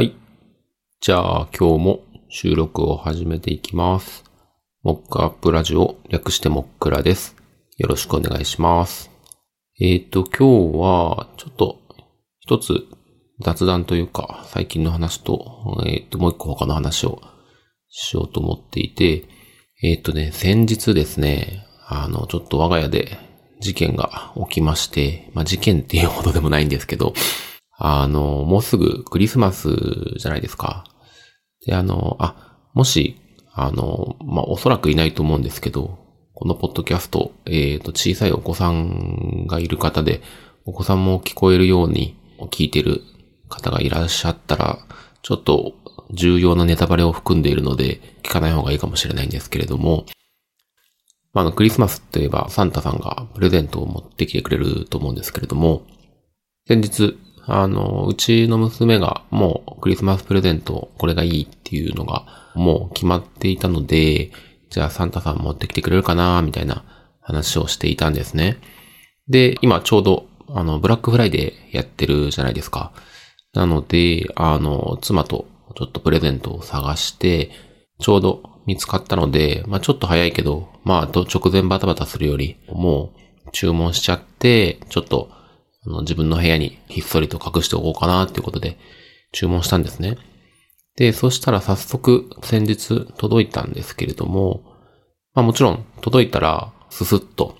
[0.00, 0.16] はい。
[1.02, 2.00] じゃあ今日も
[2.30, 4.24] 収録を始めていきます。
[4.82, 7.36] モックアップラジオ略してモックラです。
[7.76, 9.10] よろしくお願いします。
[9.78, 11.80] えっ、と今日はちょっと
[12.38, 12.86] 一つ
[13.42, 17.20] 雑談というか最近の話と、えっ、ともう一個他の話を
[17.90, 19.24] しようと思っていて、
[19.82, 23.18] えっ、とね、先日ですね、あの、ちょっと我が家で
[23.60, 27.12] 事件が起きまして、まあ、事件っていうほどでもないんですけど、
[27.82, 29.70] あの、もうすぐクリスマス
[30.18, 30.84] じゃないですか。
[31.64, 33.16] で、あの、あ、もし、
[33.52, 35.98] あの、まあ、おそらくいないと思うんですけど、
[36.34, 40.20] このポッドキャスト、えっ、と、小さいお子さんがいる方で、
[40.66, 42.16] お子さんも聞こえるように
[42.50, 43.00] 聞いてる
[43.48, 44.78] 方がいらっしゃったら、
[45.22, 45.72] ちょっと
[46.12, 50.04] 重要なネタバレを含んでいるので、聞かない方がいいかもしれないんですけれども、
[51.32, 55.82] まあ、あの、クリスマスといえば、サンタさんがプレゼントを持ってきてくれると思うんですけれども、
[56.66, 57.18] 先日、
[57.52, 64.30] あの、うちの娘がもうクリスマスプレゼント、これがいいっていうのがもう決まっていたので、
[64.70, 66.84] じゃあサンタさん持ってきてくれるかなみたいな
[67.20, 68.58] 話をしていたんですね。
[69.28, 72.92] で、今ちょうど、あの、ブラックフライデーやってるじゃないですか。
[73.52, 77.50] なので、あの、妻とちょっとプレゼントを探して、
[78.00, 83.12] ちょうど見つかったので、まあちょっと早いけど、まあと直前バタバタするより、も
[83.46, 85.30] う注文しちゃって、ちょっと
[85.86, 88.78] あの自分の部屋にひっそりと隠しておこうかなっていうことで
[89.32, 90.16] 注文したんですね。
[90.96, 94.62] で、そしたら早速先日届いたんですけれども、
[95.34, 97.56] まあもちろん届いたらススッと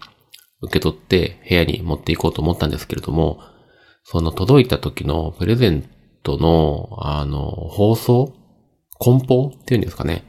[0.63, 3.41] 受け取って部屋に持っていこうと思ったんですけれども、
[4.05, 5.89] その届いた時のプレゼン
[6.23, 8.35] トの、あの、包装
[9.01, 10.25] 梱包っていうんですかね。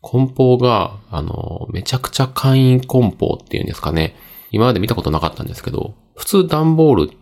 [0.00, 4.14] 梱包が、あの、めちゃくちゃ簡易梱包っていうんですかね。
[4.50, 7.16] 今まで見たことなかったんですけど、普通段ボールっ、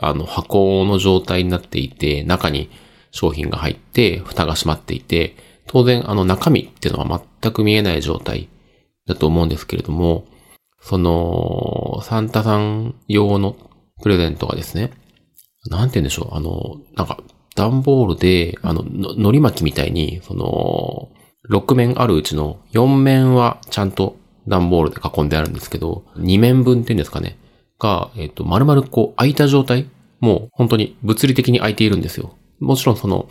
[0.00, 2.70] あの、箱の状態になっていて、中に
[3.10, 8.48] 商品が入って、蓋が閉まっていて、当然、あの、中身っていうのは全く見えない状態
[9.06, 10.24] だと思うんですけれども、
[10.80, 13.56] その、サンタさん用の
[14.02, 14.92] プレゼントがですね、
[15.66, 17.18] なんて言うんでしょう、あの、なんか、
[17.54, 21.10] 段ボールで、あの、の海苔巻きみたいに、その、
[21.50, 24.16] 6面あるうちの4面はちゃんと
[24.46, 27.38] 段ボールで囲んであるんですけど、2面分っていうんですかね、
[27.80, 29.88] が、えっ、と、丸々こう開いた状態
[30.20, 32.36] もう本当に物理的に開いているんですよ。
[32.60, 33.28] もちろんその、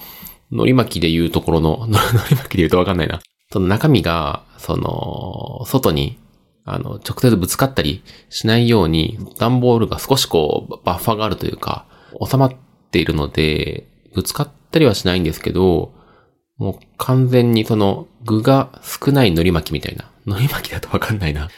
[0.51, 3.21] 海苔巻きで言うところの、 海苔巻きで言うとわかんないな。
[3.51, 6.17] その中身が、その、外に、
[6.65, 11.85] あの、直接ぶつかったりしないように、段ボールが少しこう、バッファがあるというか、
[12.27, 12.53] 収まっ
[12.91, 15.93] ているので、ぶつかったりはしないんですけど、
[16.57, 20.09] もう完全にその具が少ない海苔巻きみたいな。
[20.25, 21.49] 海苔巻きだとわかんないな。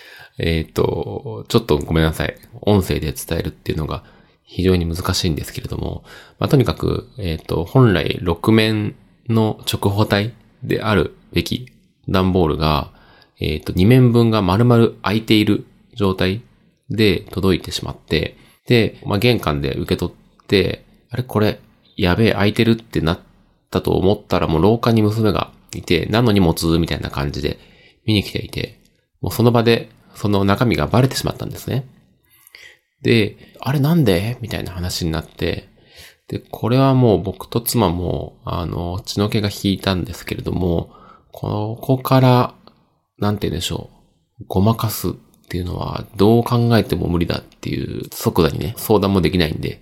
[0.44, 2.36] えっ、と、ちょっとごめんなさい。
[2.62, 4.04] 音声で伝えるっていうのが
[4.44, 6.04] 非常に難しいんですけれども、
[6.40, 8.96] まあ、とにかく、えっ、と、本来6面
[9.30, 11.68] の直方体であるべき
[12.10, 12.92] 段ボールが、
[13.40, 16.42] えっ、と、2面分が丸々開いている状態
[16.90, 18.36] で届いてしまって、
[18.66, 21.60] で、まあ、玄関で受け取って、あれこれ、
[21.98, 23.20] やべえ、開いてるってなっ
[23.70, 27.60] たと思ったらもう廊下に娘がいて、なのに持つみたいな感じで
[28.06, 28.80] 見に来ていて、
[29.22, 31.88] もうその場でその中身がバレてしまったんですね。
[33.02, 34.38] で、あれなんで？
[34.42, 35.70] みたいな話になって、
[36.28, 40.94] で、これはもう僕と妻も、あの、血の気が引いたんですけれども、
[41.32, 42.54] ここから、
[43.18, 43.90] なんて言うんでしょ
[44.40, 45.14] う、ごまかすっ
[45.50, 49.82] ていうのはどう考えても無理だっていう即座にね、相談もできないんで、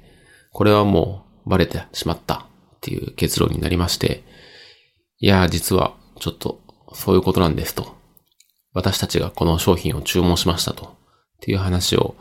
[0.52, 4.24] これはもうバレてしまったっていう結論になりまして、
[5.20, 6.62] いや実はちょっと
[6.94, 7.99] そういうことなんですと。
[8.74, 10.86] 私たちがこの商品を注文しましたと。
[10.86, 10.90] っ
[11.42, 12.16] ていう話を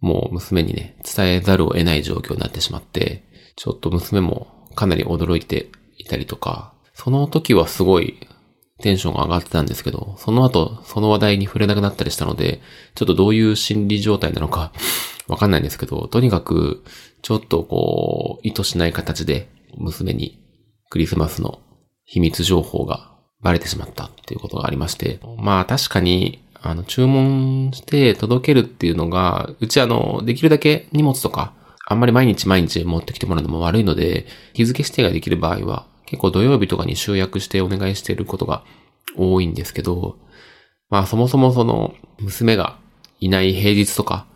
[0.00, 3.24] もう娘にね、伝えざるを得ない状況になってしまって、
[3.56, 8.26] ちょっと娘もかなり驚いていたりとか、その時はすごい
[8.80, 12.60] テンションが上がってたんですけど、その後その話題に触れなくなったりしたので、
[12.94, 14.72] ちょっとどういう心理状態なのか
[15.28, 16.82] わかんないんですけど、とにかく
[17.22, 20.42] ちょっとこう、意図しない形で娘に
[20.88, 21.60] クリスマスの
[22.04, 23.09] 秘密情報が
[23.42, 31.54] バレてしまったっていうことがありまして、まあ確かに、あの、注文して届けるっていうのが、うちあの、できるだけ荷物とか、
[31.86, 38.62] あんまり毎日毎日持ってきてもらうのも悪いので、日付指定ができる場合は、結構土曜日とかに集約してお願いしていることが
[39.16, 40.18] 多いんですけど、
[40.90, 42.78] まあそもそもその、娘が
[43.20, 44.26] いない平日とか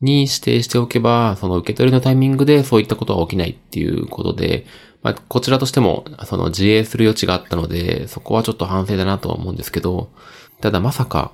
[0.00, 4.66] に指定しておけば、その受け取りのタイミングでそういったことは起きないっていうことで、
[5.02, 10.10] まあこちらとしても、その自衛する余地があったので、そこはちょっと反省だなとは思うんですけど、
[10.60, 11.32] ただまさか、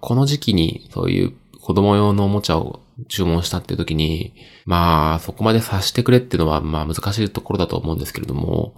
[0.00, 8.74] この時期にそういう子供用のおもちゃを注文したっていう時に、まあそこまで察してくれっていうのはまあ難しいところだと思うんですけれども、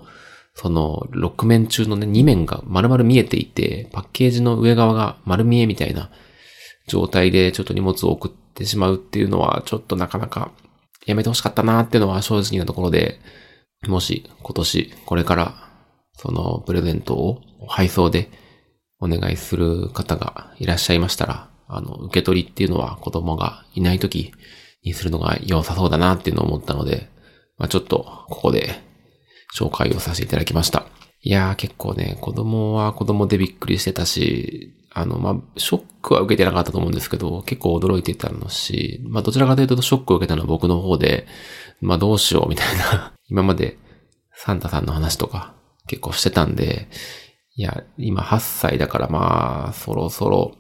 [0.55, 6.11] その、6面中のね、2面が丸々見えていて、パッケージの上側が丸見えみたいな
[6.89, 10.51] 状態でちょっと荷物を送ってしまうっていうのは、ちょっとなかなか
[11.07, 13.21] やめてほしかったなっていうのは正直なところで、
[13.87, 15.69] もし今年これから
[16.17, 18.31] そのプレゼントを配送で
[19.01, 24.33] お願いする方がいらっしゃいましたら、あの、受け取りっていうのは子供がいない時
[24.83, 27.09] にするのが良さそうだなっていうのを思ったので、
[27.57, 28.81] まあ、ちょっとここで
[29.57, 30.87] 紹介をさせていただきました。
[31.21, 41.27] いやー結構ね、子供は子供でびっくりしてたし、あの、まあ、ショックは受けてなかったと思うんですけど、結構驚いてたのし、まあ、どちらかというとショックを受けたのは僕の方で、
[41.81, 43.79] まあ、どうしようみたいな今まで
[44.33, 45.55] サンタさんの話とか
[45.87, 46.89] 結構してたんで、
[47.57, 50.55] いや、今8歳だからまあ、そろそろ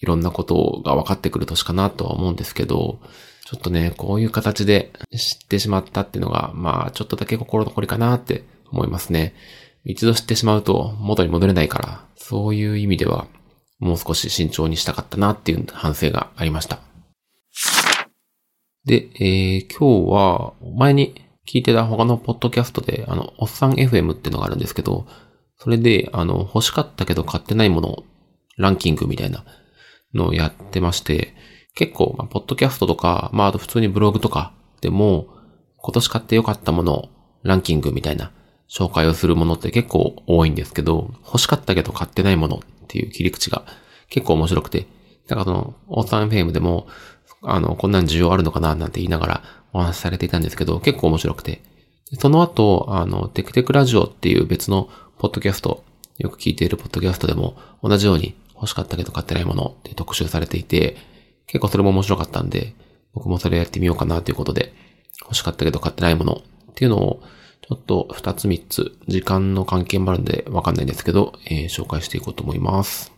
[0.00, 3.00] いろんなことが分かってくる年かなとは思うんですけど、
[3.46, 9.34] ちょっとね、こういう形で知ってしまったっていうのが、まあ、ちょっとだけ心残りかなって思いますね。
[9.84, 13.26] 一度知ってしまうと元に戻れないから、そういう意味では、
[13.78, 16.80] もう少し慎重にしたかったなっていう反省がありました。
[18.84, 25.06] で、えー、今日は、前に聞いてた他のポッドキャストで、あの、おっさん FM っていうのがあるんですけど、
[25.58, 28.04] それで、あの、欲しかったけど買ってないもの、
[28.56, 29.44] ランキングみたいな
[30.14, 31.34] のをやってまして、
[31.74, 35.26] 結構、まあ、ポッドキャストとか、まあ、あと普通にブログとかでも、
[35.78, 37.08] 今年買ってよかったもの、
[37.42, 38.32] ランキングみたいな
[38.70, 43.64] 紹介をするものって結構多いんですけど、欲しかったけど買ってないものっていう切り口が
[44.08, 44.86] 結構面白くて、
[45.28, 46.86] だからその、オーサンフェームでも、
[47.42, 49.42] あの、こんなん需要あるのかななんて言いながら
[49.74, 51.60] お話しされていたんですけど、結構面白くて。
[52.18, 54.88] その後、あの、テクテクラジオっていう別の
[55.18, 55.84] ポッドキャスト、
[56.18, 60.96] よく聞いているポッドキャストでも同じように欲しかったけど買ってないものって特集されていて、
[61.46, 62.74] 結構それも面白かったんで、
[63.12, 64.72] 僕もそれやってみようかなということで、
[65.22, 67.22] 欲しかったけど買ってないものっていうのを、
[67.66, 73.12] ちょっと二つ三つ、時間の関係もあるんでわかんないんですけど、えー、紹介していこうと思います。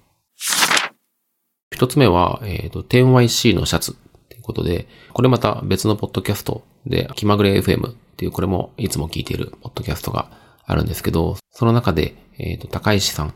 [1.75, 3.97] 一つ目は、えっ、ー、と、10YC のシャツ
[4.47, 10.31] ことで、これまた別のポッドキャストで、気まぐれ FM っていう、これもいつも聞いているポッドキャストが
[10.65, 13.33] あるんですけど、その中で、えっ、ー、と、高石さんっ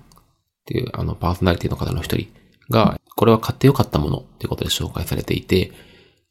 [0.65, 2.29] ていう、あの、パーソナリティの方の一人
[2.71, 5.73] が、これは買ってよかったものっていうことで紹介されていて、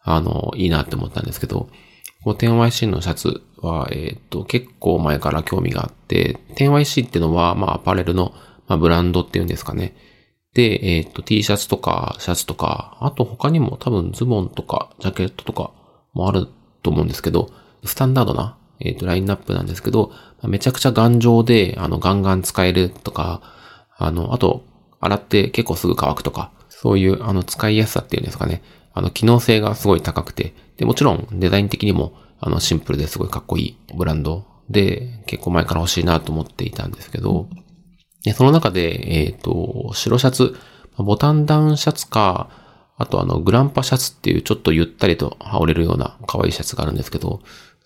[0.02, 1.70] あの、いいなって思ったんですけど、
[2.24, 8.34] この 10YC のシャツは、えっ、ー、と、結構前から興味があって、10YC ってのは、まあ、アパレルの、
[8.68, 9.94] まあ、ブランドっていうんですかね。
[10.54, 15.72] で、えっ、ー、と、T シャツとか、シャツとか、あと他にも多分ズボンとか、ジャケットとか
[16.14, 16.48] もある
[16.82, 17.52] と思うんですけど、
[17.86, 20.12] スタンダードな、えっ、ー、と、ラインナップなんですけど、
[20.44, 23.42] めちゃくちゃ頑丈で、あの、ガンガン使えるとか、
[23.98, 24.64] あの、あと、
[25.02, 28.64] 洗って結構すぐ乾くとか、そういう、あの、使いやすさっていうんですかね。
[28.94, 37.48] あの、機能性がすごい高くて、で、もちろんデザイン的にも、あの、シンプルですごいかっこいいブランドで、結構前から欲しいなと思っていたんですけど、
[38.24, 40.56] でその中で、えっ、ー、と、白シャツ、
[40.98, 42.50] ボタンダウンシャツか、
[42.98, 47.42] あとあの、グランパシャツっていうちょっとゆったりと羽織れるような可愛いシャツがあるんですけど、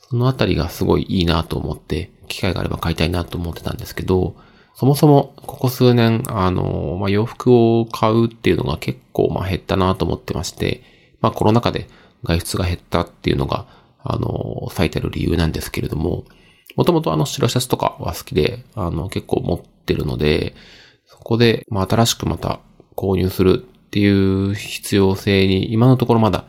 [0.10, 4.36] そのあたりがすごいいいなと思って、機会があれば買いたいなと思ってたんですけど、
[4.76, 10.82] そもそも、ここ数年、あの、まあ、洋服を買うっていうのが結構、ま、減ったなと思ってまして、
[11.22, 11.88] まあ、コロナ禍で
[12.24, 13.68] 外出が減ったっていうのが、
[14.04, 16.26] あの、最たる理由なんですけれども、
[16.76, 20.56] もともとあの白シャツとかは好きで、あの、結構持ってるので、
[21.06, 22.60] そこで、まあ、新しくまた
[22.96, 26.46] 購入するっていう必要性に今のところまだ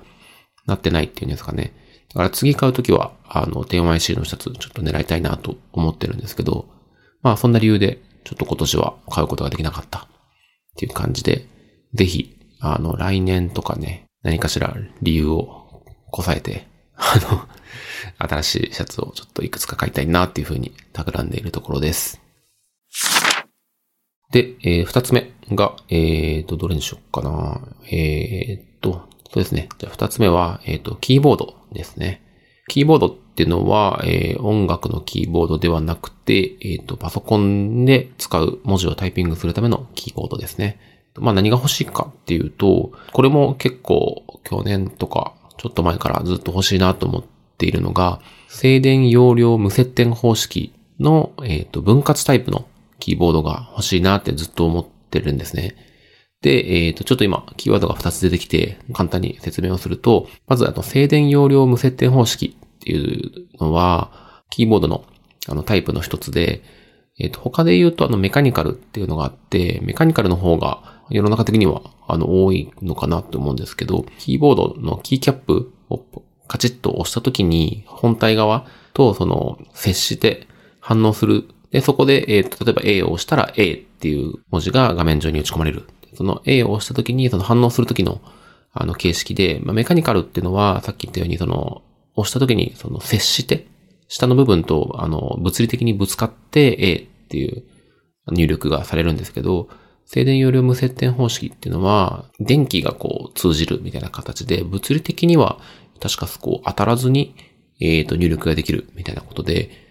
[0.66, 1.72] なってないっていうんですかね。
[2.08, 6.66] だから次買うときは、あの、10YC のシャツちょっと狙いたいなと思ってるんですけど、
[7.22, 10.06] まあそんな理由でちょっと今年は買うことができなかったっ
[10.76, 11.46] ていう感じで、
[11.92, 17.48] ぜひ、あの、来年とかね、何かしら理由をこさえて、あの、
[18.18, 22.20] 新しいシャツをちょっといくつか買いたいなっていうふうに企んでいるところです。
[24.30, 27.60] で、えー、二つ目が、えーと、どれにしようかな。
[27.90, 29.68] えーと、そうですね。
[29.78, 32.22] じゃあ二つ目は、えーと、キーボードですね。
[32.68, 40.78] キーボードっていうのは、えー、音楽のキーボードではなくて、えっ、と、パソコンで使う文字をタイピングするためのキーボードですね。
[41.16, 47.24] まあ何が欲しいかっていうと、これも結構去年とかちょっと前からずっと欲しいなと思っ
[47.58, 52.66] ているのが、静電容量無接点方式の、えっ、と、分割タイプの
[53.04, 55.76] キーボードが欲しいなってずっと思ってるんですね。
[56.40, 65.04] で、えっ、ー、と、ちょっと今、キーワードが2つ出てきて、簡単に説明をすると、まず、あの、静電容量無接点方式っていうのは、キーボードの
[65.46, 66.62] あのタイプの一つで、
[67.18, 76.02] えっ、ー、と、他で言うとあのメカニカルっていうのがあって、メカニカルの方が世の中的にはあの多いのかなって思うんですけど、キーボードのキーキャップを
[76.48, 80.46] カチッと押した時に本体側とその接して
[80.80, 81.44] 反応する
[81.74, 85.82] で、そこで、えっ、と、例えば A を押したら A っていう文字が画面上に打ち込まれる。
[86.14, 88.20] その A を押した時に、その反応する時の、
[88.72, 91.82] あの、形式で、まあ、メカニカルっていうのは、さっき言ったように、その、
[92.14, 93.66] 押した時に、その、接して、
[94.06, 97.64] 下の部分と、あの、物理的にぶつかって A っていう
[98.30, 99.68] 入力がされるんですけど、
[100.06, 105.58] 静電容量無接点方式っていうのは、電気がこう通じるみたいな形で、物理的には
[105.98, 107.34] 確かそこう当たらずに、
[107.80, 109.83] えっ、と入力ができるみたいなことで、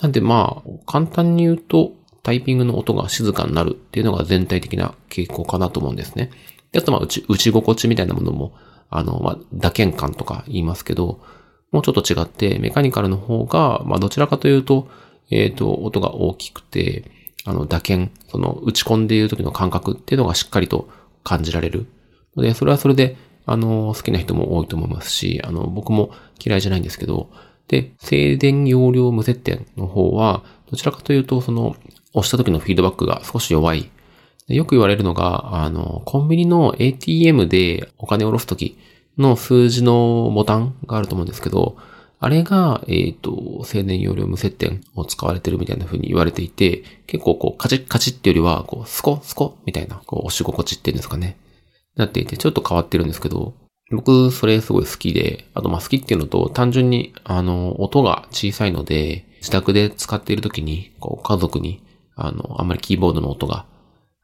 [0.00, 6.30] なんでまあ、簡単に言うと、タイピングの音が静かになるっていうのが全体的な傾向かなと思うんですね。
[6.72, 8.52] で、あとまあ、打ち、打ち心地みたいなものも、
[8.90, 11.20] あの、まあ、打鍵感とか言いますけど、
[11.72, 14.88] もうちょっと違って、メカニカルの方が、まあ、どちらかというと、
[15.30, 17.10] えっ、ー、と、音が大きくて、
[17.44, 20.88] あの、打鍵、その、打ち込んでいる時の感覚っていうのがしっかりと
[21.24, 21.86] 感じられる。
[22.36, 26.10] で、それはそれで、あの、好きな人も多いと思いますし、あの、僕も
[26.44, 27.30] 嫌いじゃないんですけど、
[27.68, 31.76] で、静電容量無接点の方は、どちらかというと、その、
[32.12, 33.90] 押した時のフィードバックが少し弱い。
[34.48, 38.78] よく言われるのが、あの、コンビニの ATM でお金を下ろすとき
[39.18, 41.76] の数字のボタンがあると思うんですけど、
[42.18, 51.36] あれが、えっ、ー、と、静電容量無接点を使われてるみたいな風に言われていて、結構こう、カチッカチッってよりは、こう、スコスコみたいな、こう、押し心地っていうんですかね。
[51.96, 53.54] なっていて、ちょっと変わってるんですけど、
[53.90, 61.82] 僕、それすごい好きで、あと、ま、好きっていうのと、単純に、あの、音が小さいので、自宅で使っている時に、こう、家族に、
[62.16, 63.64] あの、あんまりキーボードの音が、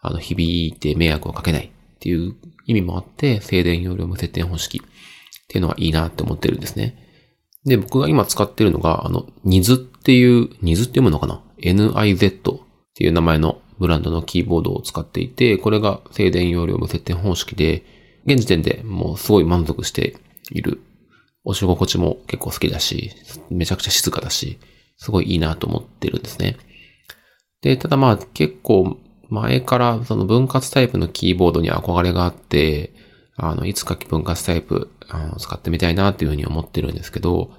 [0.00, 2.34] あの、響いて迷惑をかけないっていう
[2.66, 6.96] 意味もあって、静電容量無接点方式っていうのはいいなって思ってるんですね。
[7.64, 12.60] で、僕が今使ってるのが、あの、ニズっていう、ニズって読むのかな ?NIZ っ
[12.94, 17.84] ていう名前のブランドのキーボードを使っていて、これが静電容量無接点方式で、
[18.24, 20.16] 現時点でもうすごい満足して
[20.50, 20.80] いる。
[21.44, 23.10] 押し心地も結構好きだし、
[23.50, 24.58] めちゃくちゃ静かだし、
[24.96, 26.56] すごいいいなと思ってるんですね。
[27.62, 28.96] で、ただまあ結構
[29.28, 32.92] 前からその分割タイプのキーボードに憧れがあって、
[33.36, 37.50] あの、いつか分割タイプあの使ってみたいなっていうふうに思ってるんですけど、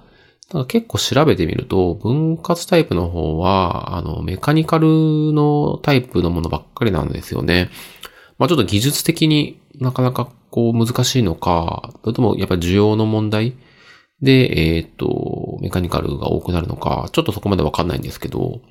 [0.50, 7.70] ただ結構調べてみると、分割タイプの方は、あの、メカニカルのタイプのものばっかりなんですよね。
[8.38, 13.56] まあちょっと技術的になかなかこう難しいのか、それともやっぱ需要の問題？
[14.22, 18.62] で、えっ、ー、と、メカニカルが多くなるのか、ちょっとそこまでわかんないんですけど、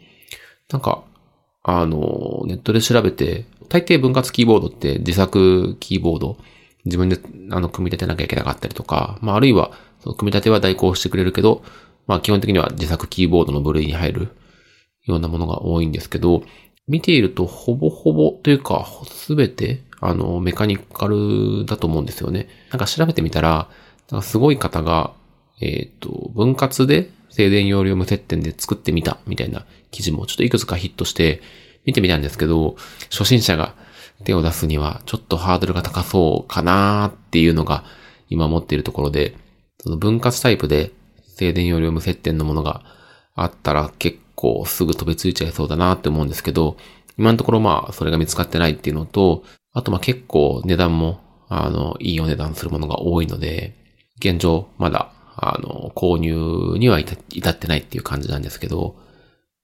[0.70, 1.02] なんか、
[1.64, 6.36] あの、ネットで調べて、大抵分割キーボードって自作キーボード、
[6.84, 7.18] 自分で、
[7.50, 9.72] あの、組み立てなきゃいけなかったりとか、まあ、あるいは、
[10.04, 11.64] その組み立ては代行してくれるけど、
[12.06, 14.28] まあ、基本的には自作キーボードの部類に入る
[15.04, 16.44] ようなものが多いんですけど、
[16.86, 22.48] 見ていると、ほぼほぼというか、すべて、あの、メカニカルだと思うんですよね。
[22.70, 23.68] なんか調べてみたら、
[24.10, 25.12] なんかすごい方が、
[25.60, 31.40] えっ、ー、と、分割で静電容量無接点で作ってみた、みたいな記事もちょっといくつかヒットして
[31.84, 32.74] 見てみたんですけど、
[33.10, 33.76] 初心者が
[34.24, 37.84] 手を出すにはちょっとハードルが高そうかなっていうのが
[38.28, 39.36] 今持っているところで、
[39.78, 40.90] その分割タイプで
[41.36, 42.82] 静電容量無接点のものが
[43.36, 46.76] あったら結構すぐ飛びついちゃいそうだなって思うんですけど、
[47.16, 53.74] 今のところまあそれが見つかってないっていうのと、あとま結構値段も、あの、いいお値段するものが多いので、
[54.18, 57.14] 現状まだ、あの、購入には至
[57.50, 58.96] ってないっていう感じなんですけど、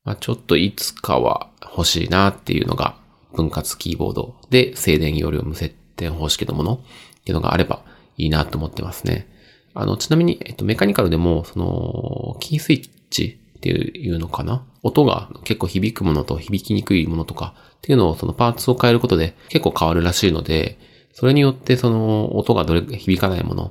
[0.05, 2.97] まあちょっといつかは欲しいなっていうのが、
[3.35, 7.83] 分割キーボードで静電容量無接点方式のものっていうのがあれば
[8.17, 9.29] いいなと思ってますね。
[9.75, 14.65] あの、ちなみに、えっと、メカニカルでも、その、キースイッチっていうのかな？
[14.83, 20.79] 音が結構響くものと響きにくいものとかっていうのをそのパーツを変えることで結構変わるらしいので、
[21.13, 23.71] それによってその音がどれ響かないものっ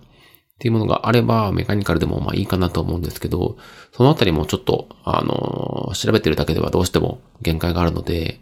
[0.60, 3.58] ていうものがあればメカニカルでもまあいいかなと思うんですけど、
[3.94, 8.42] そのあたりもちょっとあの、調べてるだけではどうしても限界があるので、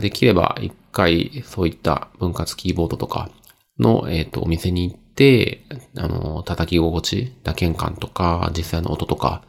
[0.00, 3.30] できれば一回そういった分割キーボードとか
[3.78, 5.64] の、えっ、と、お店に行って、
[5.96, 9.42] あの、叩き心地、打鍵感とか、実際の音とか、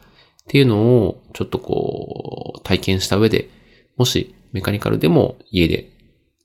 [0.44, 3.48] っていうのをちょっとこう体験した上で、
[3.96, 5.90] もしメカニカルでも家で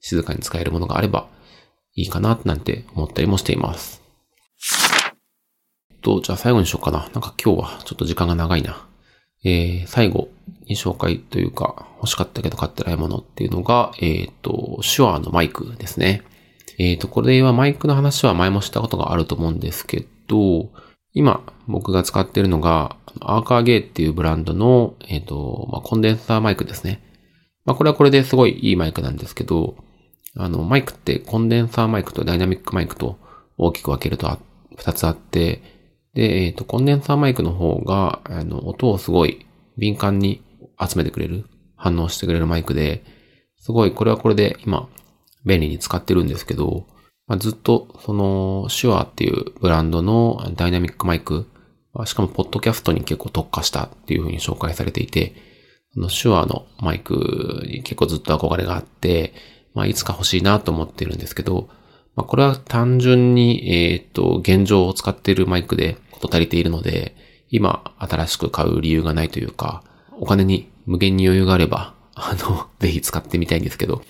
[0.01, 1.27] 静かに使えるものがあれば
[1.95, 4.01] いいかななんて思ったりもしています。
[6.01, 6.99] と、じゃあ最後にしようかな。
[6.99, 8.85] なんか今日はちょっと時間が長いな。
[9.43, 10.29] えー、最後
[10.65, 16.23] に紹介というか欲しかったけど買ってないものっていうのが、えっ、ー、と、手話のマイクですね。
[16.77, 20.69] えっ、ー、と、これはマイクの話は前もしたことがあると思うんですけど、
[21.13, 27.01] 今僕が使っているのが、アーカーゲーっていうブランドの、えっ、ー、と、まあ、コンデンサーマイクですね。
[27.65, 29.75] まあ、これはこれですごいいいマイクなんですけど、
[30.35, 33.17] あの、マイクってコンデンサーマイクとダイナミックマイクと
[33.57, 34.37] 大きく分けると
[34.77, 35.61] 二つあって、
[36.13, 39.45] で、えっ、ー、と、コンデンサーマイクの方が、あの、音をすごい
[39.77, 40.41] 敏感に
[40.79, 41.45] 集めてくれる。
[41.79, 43.03] 反応してくれるマイクで、
[43.57, 44.87] すごいこれはこれで今
[45.45, 46.85] 便利に使ってるんですけど、
[47.25, 51.47] まあ、ずっとその手話っていうブランドのダイナミックマイク、
[52.05, 55.35] しかもポッドキャストに結構特化したっていう風に紹介されていて、
[55.93, 59.33] その手話のマイクに結構ずっと憧れがあって、
[59.73, 61.69] まあ、いつか欲しいなと思ってるんですけど、
[62.15, 67.15] まあ、これは単純に、えっ、と、現状を使っているマイクでこと足りているので、
[67.49, 69.83] 今、新しく買う理由がないというか、
[70.19, 74.01] お金に無限に余裕があれば、あの、 ぜひ使ってみたいんですけど、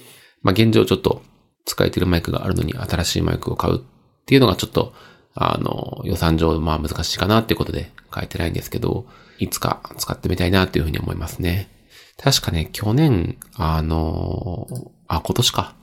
[0.42, 1.22] まあ、現状ちょっと
[1.66, 3.82] 使えてるマイクがあるのに新しいマイクを買うっ
[4.26, 4.94] ていうのがちょっと、
[5.36, 9.06] あの、予算上、まあ難しいかなっていうことで買えてないんですけど、
[9.38, 11.70] いつか使ってみたいなっていうふうに思いますね。
[12.18, 14.68] 確かね、去年、あの、
[15.08, 15.76] あ、今年か。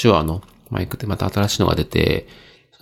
[0.00, 2.26] 手話のマイクってまた新しいのが出て、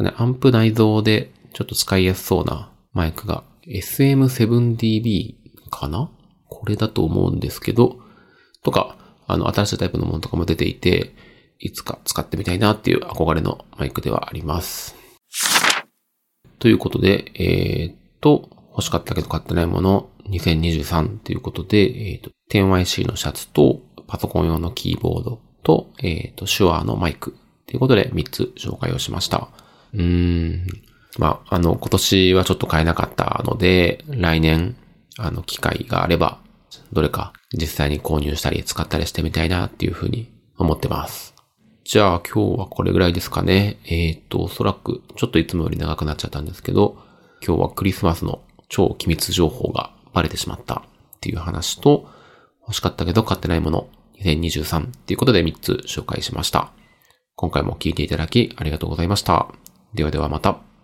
[0.00, 5.37] ね、アンプ内蔵でちょっと使いやすそうなマイクが SM7DB
[5.70, 6.11] かな？
[6.49, 7.99] これだと思うんですけど、
[8.62, 8.96] とか、
[9.26, 11.14] あの、新しいタイプのものとかも出ていて、
[11.58, 14.96] いつか使ってみたいなっていう憧れのマイクではあります。
[16.58, 27.34] ということで、えー、っと、欲しかったけど買ってないもの2023ということで、えー、っと、10YC のシャツとパソコン用のキーボードと、えー、っと、手話のマイク
[27.66, 29.48] ということで3つ紹介をしました。
[29.92, 30.66] うーん。
[31.18, 34.76] まあ、あの、今年はちょっと買えなかったので、来年、
[35.18, 36.38] あの、機会があれば、
[36.92, 41.36] どれか実際に購入したり使ったりしてみたいなっていうふうに思ってます。
[41.87, 43.78] じゃあ今日はこれぐらいですかね。
[43.85, 46.97] えっ、ー、と、おそらくちょっといつもより長くなっちゃったんですけど、
[47.47, 50.83] 今日はクリスマスの超機密情報がバレてしまった
[51.16, 52.09] っていう話と、
[52.62, 53.88] 欲しかったけど買ってないもの
[54.21, 56.73] 2023っていうことで3つ紹介しました。
[57.37, 59.47] 今回も聞いていただきありがとうございました。
[59.95, 60.75] ではではまた。